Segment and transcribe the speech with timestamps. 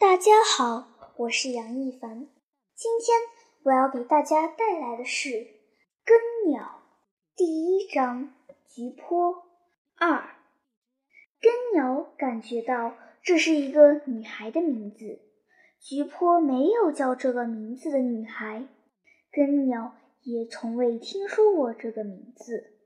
[0.00, 2.28] 大家好，我是杨一凡。
[2.76, 3.18] 今天
[3.64, 5.28] 我要给大家带来的是
[6.04, 6.62] 《根鸟》
[7.34, 8.26] 第一章
[8.68, 9.34] 《菊坡》
[9.96, 10.36] 二。
[11.40, 15.18] 根鸟感觉到这是一个女孩的名字，
[15.80, 18.68] 菊坡没有叫这个名字的女孩，
[19.32, 22.78] 根鸟也从未听说过这个名字。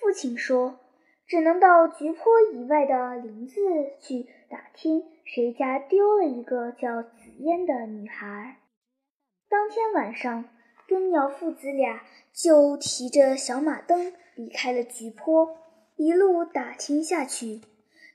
[0.00, 0.80] 父亲说。
[1.26, 3.60] 只能到菊坡以外的林子
[4.00, 8.58] 去打听，谁家丢了一个叫紫嫣的女孩。
[9.48, 10.44] 当天晚上，
[10.86, 15.58] 根鸟父子俩就提着小马灯离开了菊坡，
[15.96, 17.60] 一路打听下去。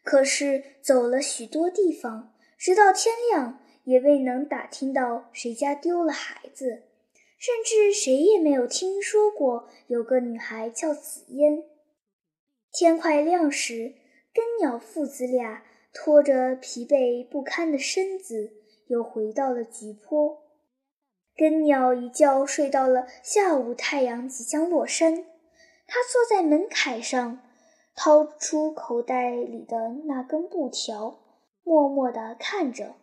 [0.03, 6.83] 可是走了许多地方，直到天亮，也未能打听到谁家丢了孩子，
[7.37, 11.65] 甚至谁也没有听说过有个女孩叫紫嫣。
[12.73, 13.95] 天快亮时，
[14.33, 15.61] 根鸟父子俩
[15.93, 18.53] 拖着疲惫不堪的身子，
[18.87, 20.41] 又回到了菊坡。
[21.35, 25.25] 根鸟一觉睡到了下午，太阳即将落山。
[25.85, 27.39] 他坐在门槛上，
[27.93, 31.19] 掏出口袋里的那根布条，
[31.63, 32.95] 默默地看着。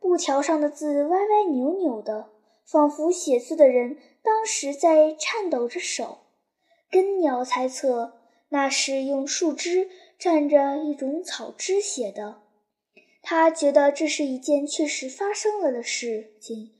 [0.00, 2.30] 布条上的字歪歪扭扭的，
[2.66, 6.18] 仿佛写字的人当时在颤抖着手。
[6.90, 8.23] 根鸟猜测。
[8.48, 12.42] 那是用树枝蘸着一种草汁写的。
[13.22, 16.72] 他觉得这是一件确实发生了的事情。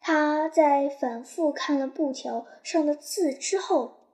[0.00, 4.08] 他在反复看了布条上的字之后，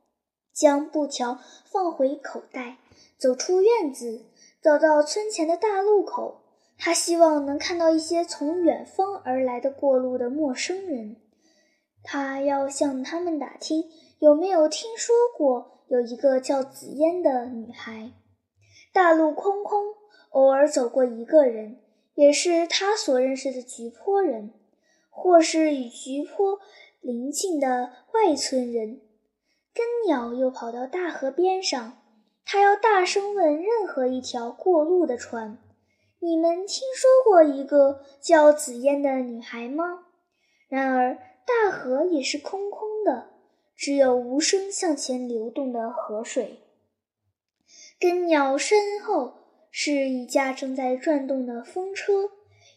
[0.52, 2.76] 将布条放回口袋，
[3.18, 4.26] 走出院子，
[4.62, 6.42] 走到村前的大路口。
[6.78, 11.16] 他希望能看到一些从远方而来的过路的陌生人。
[12.02, 15.80] 他要向他们打听有没有听说过。
[15.91, 18.12] 有一个叫紫嫣的女孩，
[18.92, 19.96] 大路空空，
[20.28, 21.80] 偶尔走过一个人，
[22.14, 24.52] 也是他所认识的菊坡人，
[25.11, 26.61] 或是与菊坡
[27.00, 29.01] 邻近的外村人。
[29.74, 32.01] 根鸟又跑到大河边上，
[32.45, 35.58] 他要大声问任何一条过路的船
[36.22, 40.05] ：“你们听说过一个叫紫嫣的女孩吗？”
[40.70, 43.39] 然而大河也是空空的。
[43.80, 46.58] 只有无声向前流动的河水。
[47.98, 49.39] 根鸟身后
[49.70, 52.29] 是一架正在转动的风车，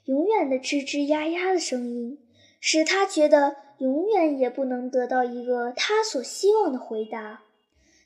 [0.06, 2.18] 永远的吱吱呀呀的声音，
[2.62, 7.44] 使他觉得永远也不能得到一个他所希望的回答。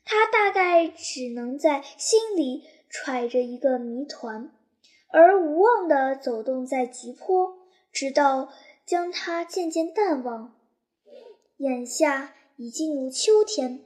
[0.04, 4.50] 他大概只能在心里揣着一个谜团，
[5.12, 7.58] 而无望地走动在急坡，
[7.92, 8.48] 直到
[8.84, 10.52] 将它渐渐淡忘。
[11.58, 12.34] 眼下。
[12.58, 13.84] 已进入秋天，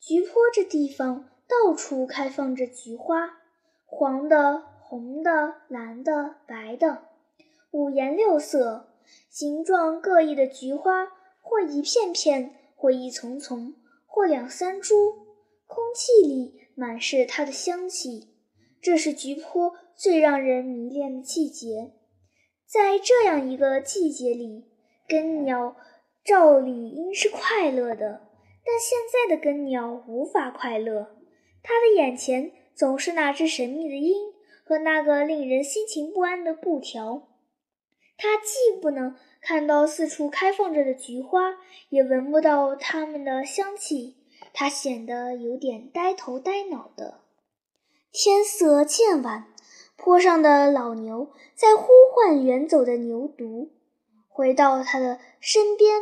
[0.00, 3.38] 菊坡这地方到处开放着菊花，
[3.86, 7.04] 黄的、红的、蓝的、白的，
[7.70, 8.88] 五颜六色、
[9.28, 11.06] 形状各异的菊花，
[11.40, 13.74] 或一片片，或一丛丛，
[14.06, 14.94] 或两三株，
[15.68, 18.34] 空气里满是它的香气。
[18.82, 21.92] 这是菊坡最让人迷恋的季节。
[22.66, 24.64] 在这样一个季节里，
[25.06, 25.76] 根鸟。
[26.24, 28.28] 照理应是快乐的，
[28.64, 31.16] 但现在的根鸟无法快乐。
[31.62, 34.32] 它的眼前总是那只神秘的鹰
[34.64, 37.28] 和那个令人心情不安的布条。
[38.16, 41.56] 他既不能看到四处开放着的菊花，
[41.88, 44.16] 也闻不到它们的香气。
[44.52, 47.20] 他显得有点呆头呆脑的。
[48.12, 49.46] 天色渐晚，
[49.96, 53.68] 坡上的老牛在呼唤远走的牛犊。
[54.30, 56.00] 回到他的身边，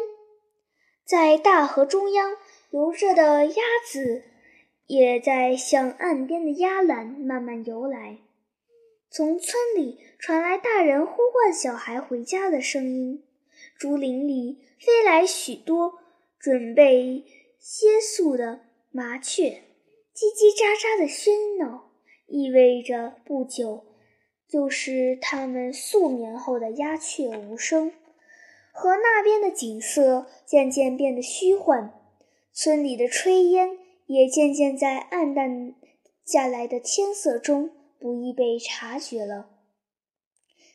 [1.04, 2.36] 在大河中央
[2.70, 4.22] 游着的鸭子，
[4.86, 8.18] 也在向岸边的鸭栏慢慢游来。
[9.10, 13.24] 从村里传来大人呼唤小孩回家的声音。
[13.76, 15.94] 竹林里飞来许多
[16.38, 17.24] 准备
[17.58, 18.60] 歇宿的
[18.92, 19.62] 麻雀，
[20.14, 21.90] 叽叽喳喳的喧闹，
[22.26, 23.86] 意味着不久
[24.46, 27.92] 就是它们宿眠后的鸦雀无声。
[28.80, 31.92] 河那边的景色渐渐变得虚幻，
[32.52, 33.76] 村里的炊烟
[34.06, 35.74] 也渐渐在暗淡
[36.24, 39.50] 下来的天色中不易被察觉了。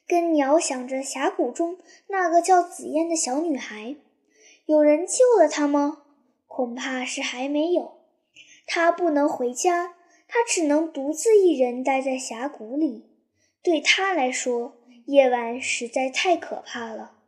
[0.06, 1.78] 根鸟想着峡谷中
[2.08, 3.96] 那个叫紫嫣的小女孩，
[4.66, 6.04] 有人救了她吗？
[6.46, 8.02] 恐怕是还没有。
[8.66, 9.96] 她不能回家，
[10.28, 13.06] 她只能独自一人待在峡谷里。
[13.64, 14.76] 对她来说，
[15.06, 17.23] 夜晚实在太可怕了。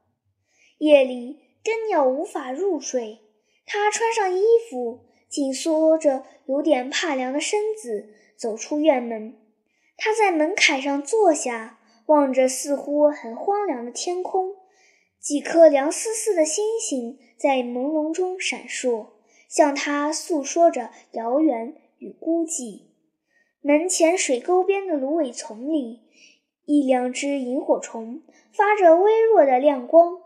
[0.78, 3.20] 夜里，根鸟无法入睡。
[3.66, 5.00] 它穿上衣服，
[5.30, 9.36] 紧缩着有点怕凉的身子，走出院门。
[9.98, 14.56] 它在门槛上坐下，望着似乎很荒凉的天空，
[15.20, 19.08] 几颗凉丝丝的星星在朦胧中闪烁，
[19.48, 22.82] 向他诉说着遥远与孤寂。
[23.62, 26.02] 门前水沟边的芦苇丛里，
[26.66, 28.22] 一两只萤火虫
[28.52, 30.22] 发着微弱的亮光。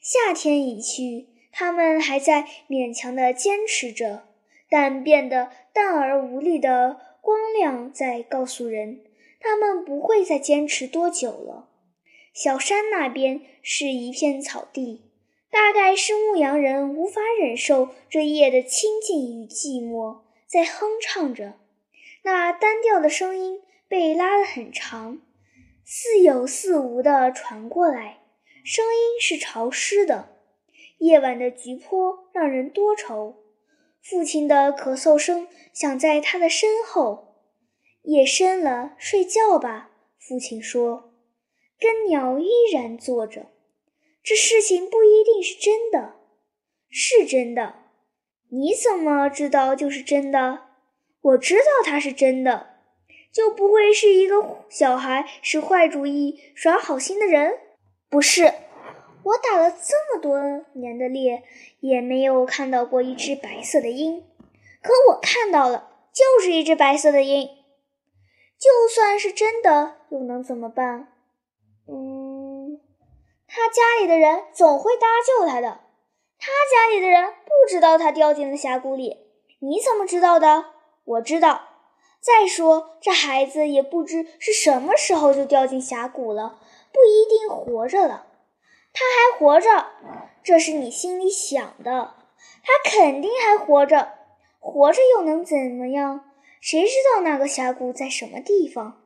[0.00, 4.28] 夏天已去，它们还在勉强地坚持着，
[4.70, 9.00] 但变得淡而无力的光亮在告诉人。
[9.40, 11.68] 他们不会再坚持多久了。
[12.34, 15.02] 小山那边是一片草地，
[15.50, 21.54] 大概是牧羊人无法忍受这夜的清静与寂寞，在哼唱着。
[22.22, 25.20] 那单调的声音被拉得很长，
[25.84, 28.17] 似有似无地传过来。
[28.70, 30.36] 声音是潮湿的。
[30.98, 33.36] 夜晚的菊坡让人多愁。
[34.02, 37.46] 父亲的咳嗽声响在他的身后。
[38.02, 39.92] 夜深了，睡觉吧。
[40.18, 41.14] 父亲说。
[41.80, 43.46] 根鸟依然坐着。
[44.22, 46.16] 这事情不一定是真的。
[46.90, 47.76] 是真的。
[48.50, 50.64] 你怎么知道就是真的？
[51.22, 52.74] 我知道它是真的。
[53.32, 57.60] 就不会是一个小孩使坏主意、耍好心的人？
[58.08, 58.52] 不是。
[59.24, 61.42] 我打了这么多年的猎，
[61.80, 64.24] 也没有看到过一只白色的鹰。
[64.80, 67.46] 可我看到了，就是一只白色的鹰。
[68.58, 71.12] 就算是真的，又能怎么办？
[71.88, 72.80] 嗯，
[73.46, 75.80] 他家里的人总会搭救他的。
[76.38, 79.18] 他家里的人不知道他掉进了峡谷里。
[79.58, 80.66] 你怎么知道的？
[81.04, 81.62] 我知道。
[82.20, 86.58] 再说，这孩子也不知是什么时候就掉进峡谷了，
[86.92, 88.26] 不一定活着了。
[88.92, 89.86] 他还活着，
[90.42, 92.14] 这是你心里想的。
[92.62, 94.12] 他肯定还活着，
[94.58, 96.24] 活着又能怎么样？
[96.60, 99.02] 谁知道那个峡谷在什么地方？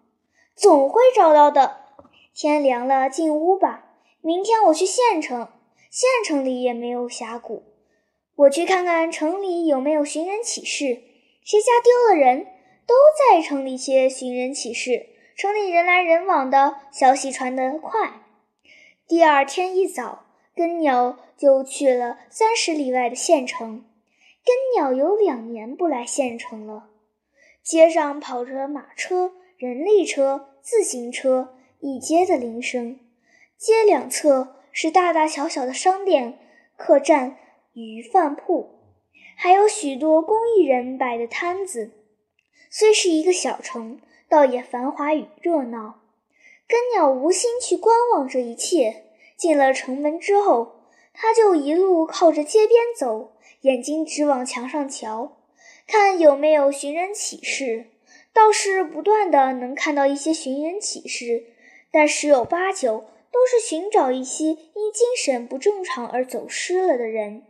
[0.55, 1.81] 总会找到的。
[2.35, 3.85] 天凉了，进屋吧。
[4.23, 5.49] 明天我去县城，
[5.91, 7.65] 县城里也没有峡谷。
[8.37, 11.03] 我去看看城里有没有寻人启事，
[11.45, 12.47] 谁家丢了人，
[12.87, 15.09] 都在城里贴寻人启事。
[15.37, 18.21] 城里人来人往的消息传得快。
[19.09, 20.25] 第二天一早，
[20.55, 23.85] 根鸟就去了三十里外的县城。
[24.45, 26.91] 根鸟有两年不来县城了。
[27.63, 32.99] 街上跑着马车、人力车、自行车，一街的铃声。
[33.57, 36.39] 街两侧是大大小小的商店、
[36.77, 37.37] 客栈
[37.73, 38.81] 与饭铺，
[39.37, 41.93] 还有许多工艺人摆的摊子。
[42.71, 46.01] 虽是一个小城，倒也繁华与热闹。
[46.69, 49.05] 根鸟无心去观望这一切。
[49.37, 53.33] 进了城门之后，他就一路靠着街边走，
[53.63, 55.39] 眼睛直往墙上瞧。
[55.87, 57.87] 看有没有寻人启事，
[58.33, 61.47] 倒是不断的能看到一些寻人启事，
[61.91, 67.43] 但十有八九都是寻找一些因精神不正常而走失了的人，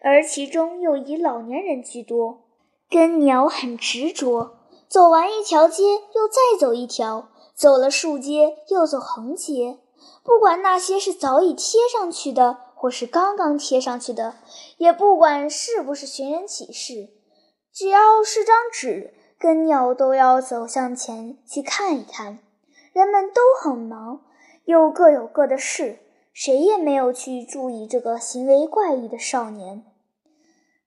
[0.00, 2.45] 而其中又以老年人居多。
[2.88, 5.82] 根鸟很执着，走完一条街
[6.14, 9.78] 又再走一条，走了竖街又走横街，
[10.22, 14.36] 不管那些是早已贴上去的，或是刚刚贴上去的，
[14.78, 17.08] 也不管是不是寻人启事。
[17.72, 22.38] 只要是张纸，根鸟都要走向前去看一看。
[22.92, 24.22] 人们都很忙，
[24.64, 25.98] 又各有各的事，
[26.32, 29.84] 谁也没有去注意这个行为怪异的少年。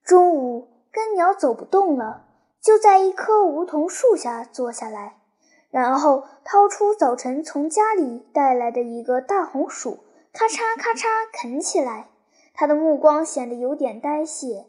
[0.04, 2.26] 中午，根鸟走不动了，
[2.62, 5.18] 就在一棵梧桐树下坐下来，
[5.70, 10.00] 然后掏出早晨从家里带来的一个大红薯，
[10.34, 12.10] 咔嚓咔嚓啃起来。
[12.54, 14.66] 他的目光显得有点呆滞。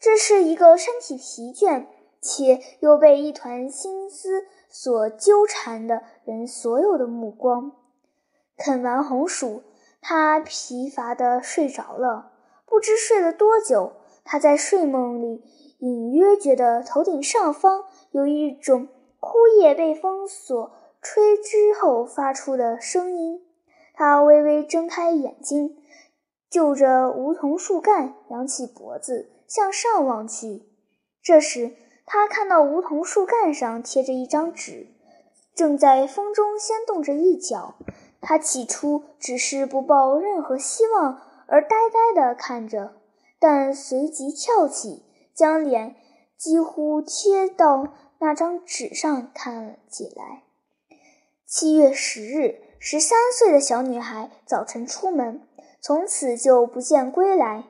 [0.00, 1.86] 这是一个身体疲倦
[2.20, 7.72] 且又被一团心思所纠缠的人所有的目光。
[8.56, 9.62] 啃完红薯，
[10.00, 12.32] 他疲乏地睡着了。
[12.64, 13.92] 不知睡了多久，
[14.30, 15.42] 他在睡梦里
[15.78, 18.88] 隐约觉得头顶上方有一种
[19.20, 20.70] 枯叶被风所
[21.00, 23.42] 吹之后发出的声音。
[23.94, 25.78] 他微微睁开眼睛，
[26.50, 29.30] 就着梧桐树干，扬起脖子。
[29.46, 30.62] 向上望去，
[31.22, 31.72] 这时
[32.04, 34.88] 他看到梧桐树干上贴着一张纸，
[35.54, 37.76] 正在风中掀动着一角。
[38.20, 42.97] 他起初只是不抱任何希望而呆呆地看着，
[43.40, 45.04] 但随即跳起，
[45.34, 45.94] 将脸
[46.36, 50.42] 几乎贴到那张纸上看了起来。
[51.46, 55.40] 七月十日，十三岁的小女孩早晨出门，
[55.80, 57.64] 从此就不见归来。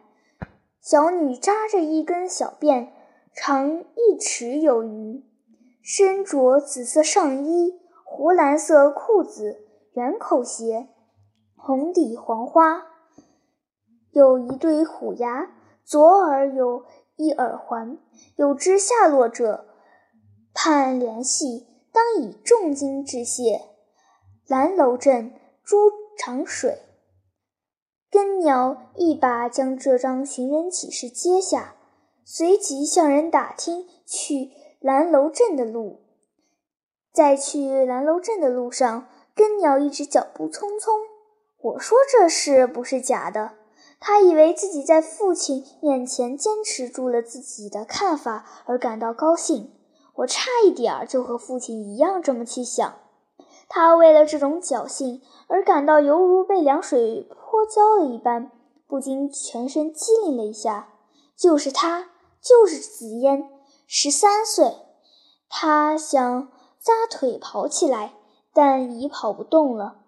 [0.80, 2.88] 小女扎着一根小辫，
[3.34, 5.22] 长一尺有余，
[5.82, 10.88] 身着紫色上衣、湖蓝色裤子，圆口鞋，
[11.56, 12.86] 红底黄花，
[14.12, 15.50] 有一对虎牙，
[15.88, 16.84] 左耳有
[17.16, 17.96] 一耳环。
[18.36, 19.64] 有知下落者，
[20.52, 23.62] 盼联系，当以重金致谢。
[24.46, 25.32] 蓝楼镇
[25.64, 26.82] 朱长水。
[28.10, 31.76] 根鸟一把将这张寻人启事接下，
[32.22, 36.02] 随即向人打听去蓝楼镇的路。
[37.14, 40.90] 在去蓝楼镇的路上，根鸟一直脚步匆匆。
[41.60, 43.57] 我说这事不是假的，
[44.00, 49.72] 他以为自己在父亲面前坚持住了自己的看法而感到高兴。
[50.14, 52.94] 我差一点儿就和父亲一样这么去想。
[53.68, 58.50] 他为了这种侥幸而感到犹如被凉水泼浇了一般，
[58.86, 60.88] 不禁全身机灵了一下。
[61.36, 62.10] 就是他，
[62.42, 63.48] 就是紫嫣，
[63.86, 64.74] 十三岁。
[65.48, 66.48] 他想
[66.80, 68.14] 扎腿跑起来，
[68.52, 69.98] 但已跑不动了。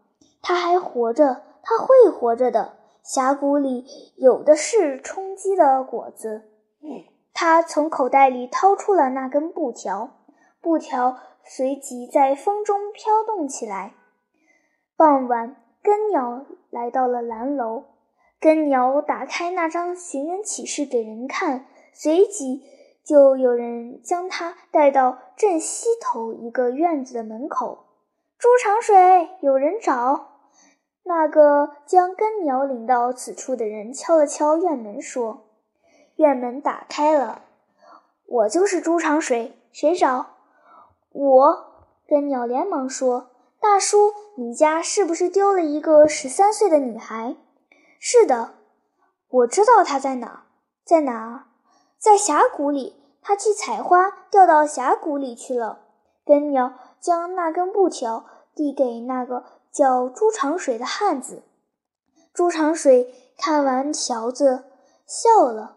[0.42, 2.79] 他还活着，他会活着的。
[3.02, 3.84] 峡谷里
[4.16, 6.42] 有的是充饥的果子。
[7.32, 10.10] 他从口袋里掏出了那根布条，
[10.60, 11.18] 布条。
[11.42, 13.94] 随即在风中飘动起来。
[14.94, 17.84] 傍晚，根鸟来到了蓝楼。
[18.38, 21.64] 根鸟打开那张寻人启事给人看，
[21.94, 22.62] 随即
[23.02, 27.86] 就有人将他带到镇西头一个院子的门口。
[28.38, 30.29] 朱长水，有人找。
[31.02, 35.48] 那个将根鸟领到此处的人敲了敲院门，说
[36.16, 37.42] ：“院门打开了，
[38.26, 40.26] 我就是朱长水，谁找？”
[41.10, 41.64] 我
[42.06, 43.30] 跟鸟连忙说
[43.60, 47.36] ：“大叔，你家是不是丢了一个十三岁的女孩
[47.98, 48.54] ？”“是的，
[49.28, 50.44] 我知道她在哪，
[50.84, 51.48] 在哪？
[51.98, 52.96] 在峡谷里。
[53.22, 55.80] 她去采花，掉到峡谷里去了。”
[56.24, 61.42] 跟鸟将那根布条递给那个叫朱长水的汉子。
[62.32, 64.64] 朱长水看完条子，
[65.06, 65.76] 笑了：“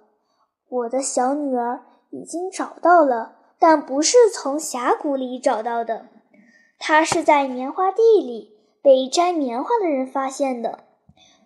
[0.69, 6.07] 我的小女儿已经找到了。”但不是从峡谷里找到的，
[6.77, 10.83] 她是在棉花地里被摘棉花的人发现的。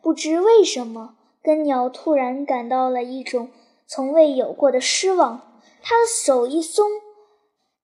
[0.02, 3.52] 不知为什么，根鸟突然感到了一种
[3.86, 5.62] 从未有过的失望。
[5.84, 6.90] 他的手一松，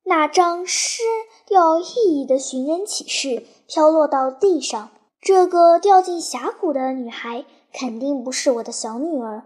[0.06, 1.02] 那张失
[1.46, 4.90] 掉意义的寻人启事飘落到地上。
[5.22, 9.44] 这个掉进峡谷的女孩肯定不是我的小女儿，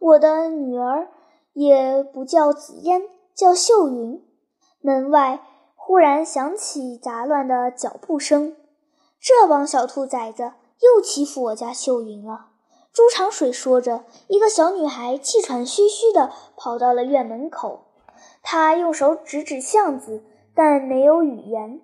[0.00, 1.08] 我的女儿
[1.52, 3.02] 也不叫紫嫣，
[3.34, 4.20] 叫秀云。
[4.80, 8.56] 门外忽然响起杂乱的脚步声，
[9.20, 12.46] 这帮小兔崽子又欺负我家秀云了。
[12.92, 17.89] 朱长水说着，一个小女孩气喘吁吁地跑到了院门口，
[18.42, 21.80] 他用手指指巷子，但没有语言，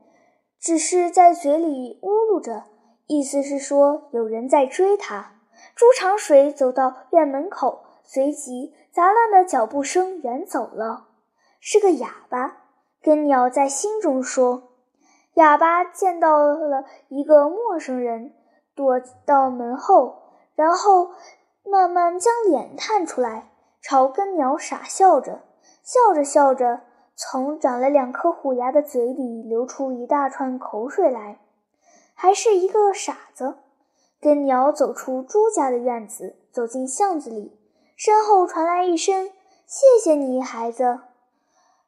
[0.58, 2.64] 只是在嘴里呜噜着，
[3.06, 5.32] 意思是说有人在追他。
[5.74, 11.08] 朱长水走到院门口，随即杂乱的脚步声远走了，
[11.60, 12.64] 是个哑巴。
[13.02, 14.72] 根鸟在心中说
[15.34, 18.34] ：“哑巴见到了一个陌生人，
[18.74, 21.10] 躲到门后，然后
[21.64, 25.42] 慢慢将脸探出来，朝根鸟傻笑着。
[25.86, 26.80] 笑着笑着，
[27.14, 31.38] 从长了两颗虎牙的嘴里流出一大串口水来。
[32.12, 33.58] 还是一个傻子。”
[34.20, 37.56] 根鸟走出朱家的院子，走进巷子里，
[37.94, 39.30] 身后传来一声
[39.64, 40.98] ：“谢谢你，孩子。”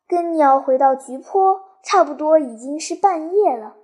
[0.06, 3.74] 根鸟回到菊坡，差不多已经是半夜了。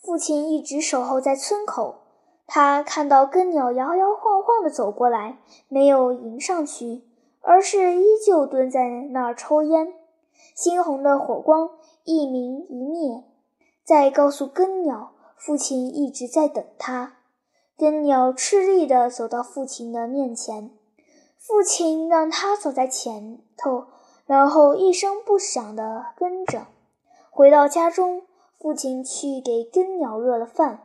[0.00, 2.00] 父亲一直守候在村口，
[2.46, 7.04] 他看到根鸟摇摇晃晃地走过来，没有迎上去，
[7.44, 9.94] 而是依旧蹲在那儿抽烟。
[10.56, 11.70] 猩红的火光
[12.04, 13.24] 一明一灭，
[13.84, 17.18] 在告诉根鸟，父亲一直在等他。
[17.76, 20.70] 根鸟吃力地走到父亲的面前，
[21.38, 23.86] 父亲让他走在前头。
[24.26, 26.66] 然后一声不响地跟着，
[27.30, 28.22] 回到家中，
[28.58, 30.80] 父亲去给根鸟热了饭。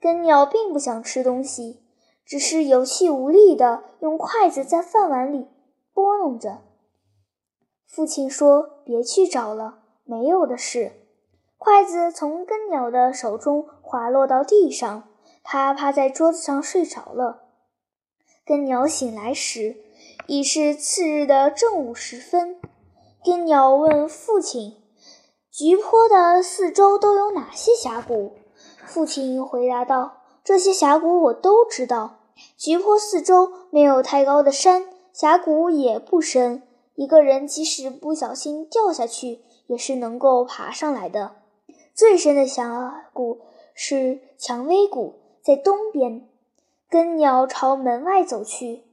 [0.00, 1.82] 根鸟并不想吃东西，
[2.24, 5.48] 只是有气无力地用筷子在饭碗里
[6.00, 6.62] 拨弄着。
[7.86, 10.92] 父亲说：“别去找了，没有的事。”
[11.58, 15.08] 筷子从根鸟的手中滑落到地上，
[15.44, 17.42] 他趴在桌子上睡着了。
[18.46, 19.76] 根鸟醒来时，
[20.26, 22.58] 已是次日的正午时分。
[23.22, 24.76] 根鸟问父亲
[25.52, 28.32] ：“菊坡的四周都有哪些峡谷？”
[28.86, 32.16] 父亲回答道：“这些峡谷我都知道。
[32.56, 34.88] 菊坡四周没有太高的山，
[35.20, 36.62] 峡谷也不深，
[36.94, 41.32] 一个人即使不小心掉下去，也是能够爬上来的。
[41.92, 43.42] 最深的峡谷
[43.74, 46.26] 是蔷薇谷，在东边。
[46.88, 48.84] 根鸟朝门外走去。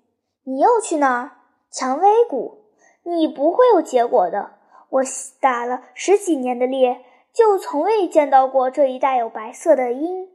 [0.44, 1.32] 你又去哪儿？
[1.72, 2.58] 蔷薇谷。
[3.04, 4.56] 你不会有结果的。
[4.90, 5.04] 我
[5.40, 10.28] 打了十几年的猎，就从未见到过这一带有白色的鹰。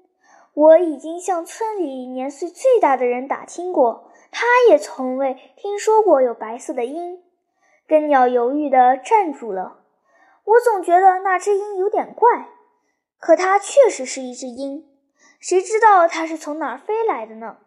[0.54, 7.22] 我已经向村里年岁最大的人打听过，他也从未听说过有白色的鹰。
[7.86, 9.84] 根鸟犹豫地站住了。
[10.44, 12.48] 我总觉得那只鹰有点怪，
[13.20, 14.88] 可它确实是一只鹰。
[15.38, 17.58] 谁知道它是从哪儿飞来的呢？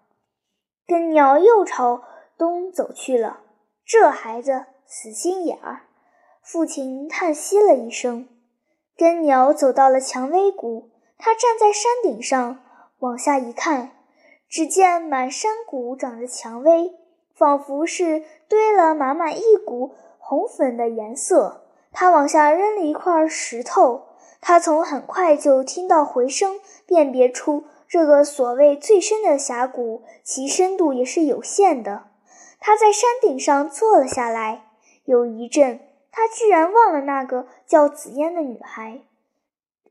[0.87, 2.03] 根鸟又朝
[2.37, 3.41] 东走去了。
[3.85, 5.83] 这孩子死心眼儿。
[6.41, 8.27] 父亲叹息了一声。
[8.97, 12.61] 根鸟走到了蔷薇谷，他站在山顶上。
[12.99, 13.94] 往下一看，
[14.47, 16.93] 只见满山谷长着蔷薇，
[17.33, 21.65] 仿佛是堆了满满一股红粉的颜色。
[21.91, 24.07] 他往下扔了一块石头，
[24.41, 32.07] 他从很快就听到回声，辨别出这个所谓最深的峡谷，其深度也是有限的。
[32.59, 34.65] 他在山顶上坐了下来，
[35.05, 35.79] 有一阵，
[36.11, 39.01] 他居然忘了那个叫紫嫣的女孩，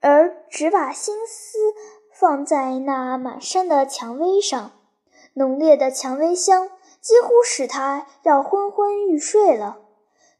[0.00, 1.58] 而只把心思。
[2.16, 4.70] 放在那满山的蔷薇上，
[5.32, 6.68] 浓烈的蔷薇香
[7.00, 9.78] 几乎使他要昏昏欲睡了。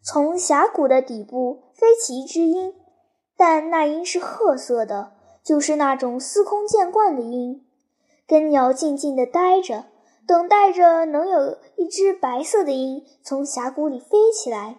[0.00, 2.72] 从峡谷的底部飞起一只鹰，
[3.36, 7.66] 但那鹰是褐色的，就是那种司空见惯的鹰。
[8.26, 9.86] 根鸟静静地待着，
[10.26, 14.76] 等待着能有一只白色的鹰从峡谷里飞起来，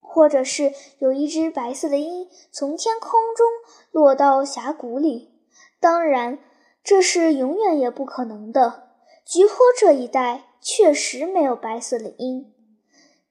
[0.00, 3.46] 或者是有一只白色的鹰从天空中
[3.90, 5.27] 落到峡谷里。
[5.80, 6.38] 当然，
[6.82, 8.88] 这是永远也不可能的。
[9.24, 12.52] 菊坡这一带确实没有白色的鹰。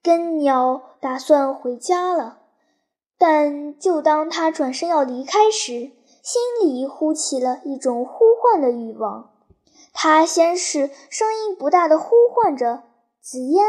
[0.03, 2.39] 根鸟打算回家了，
[3.17, 9.33] 但就当他转身要离开时，心里忽起了一种呼唤的欲望。
[9.91, 12.83] 他先是声音不大的呼唤着
[13.19, 13.65] “紫嫣”，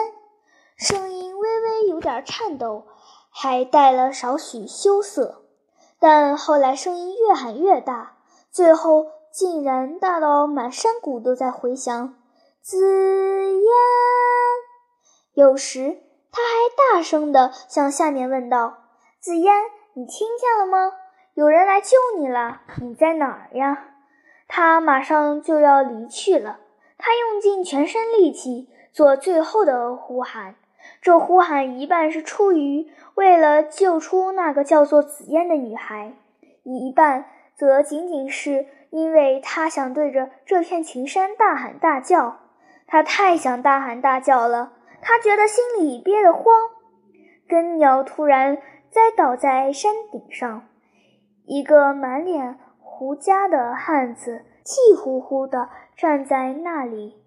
[0.76, 2.84] 声音微微有点颤抖，
[3.30, 5.42] 还带了少许羞涩。
[5.98, 8.17] 但后来声音越喊越大。
[8.58, 12.16] 最后竟然大到满山谷都在回响，
[12.60, 13.62] 紫嫣。
[15.32, 16.00] 有时
[16.32, 18.78] 他还大声地向下面问道
[19.22, 19.52] ：“紫嫣，
[19.94, 20.92] 你听见了吗？
[21.34, 23.90] 有人来救你了，你在哪儿呀？”
[24.48, 26.58] 他马上就要离去了，
[26.98, 30.56] 他用尽全身力气做最后的呼喊。
[31.00, 36.12] 这呼喊一半是出于为了救出那个叫做紫嫣的女孩，
[36.64, 37.26] 一半。
[37.58, 42.38] 则仅仅是因为他想对着这片群山大喊大叫，
[42.86, 46.44] 他太想大喊大叫了，他觉得心里憋得慌。
[47.48, 48.58] 根鸟突然
[48.90, 50.68] 栽倒在山顶上，
[51.46, 57.24] 一个满脸胡渣的汉子气呼呼地站在那里。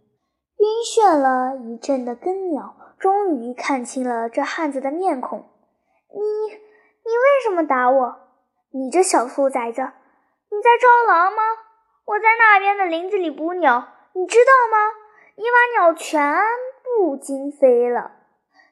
[0.60, 5.40] 晕眩了一阵的根鸟终于看清了这汉子的面孔
[6.14, 8.16] ：“你，你为什么打我？
[8.72, 9.92] 你这小兔崽子！”
[10.52, 11.42] 你在招狼吗？
[12.06, 14.94] 我在那边的林子里捕鸟，你知道吗？
[15.36, 16.44] 你把鸟全
[16.84, 18.12] 部惊飞了。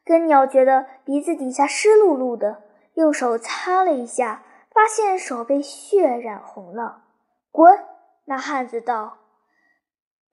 [0.04, 2.64] 根鸟觉得鼻子底下湿漉漉的，
[2.96, 7.04] 用手擦了一下，发现手被血染红了。
[7.52, 7.86] 滚！
[8.26, 9.18] 那汉子道。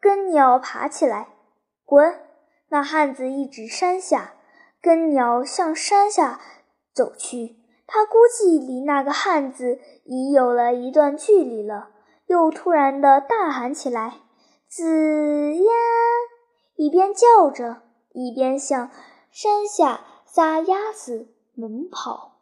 [0.00, 1.28] 根鸟爬起来，
[1.84, 2.20] 滚！
[2.70, 4.32] 那汉子一指山下。
[4.82, 6.40] 根鸟向山下
[6.92, 7.56] 走去。
[7.86, 11.90] 他估计离那个汉子已有了一段距离了，
[12.26, 14.20] 又突然的大喊起来
[14.68, 14.82] ：“紫
[15.54, 15.64] 嫣！”
[16.76, 18.90] 一边叫着，一边向
[19.30, 22.35] 山下撒丫子猛跑。